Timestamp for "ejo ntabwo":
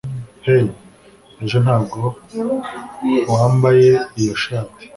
1.43-1.99